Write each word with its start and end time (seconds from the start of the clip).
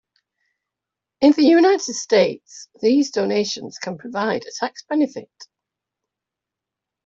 In 1.21 1.33
the 1.33 1.43
United 1.43 1.93
States, 1.93 2.69
these 2.81 3.11
donations 3.11 3.77
can 3.77 3.99
provide 3.99 4.45
a 4.45 4.51
tax 4.51 4.81
benefit. 4.83 5.29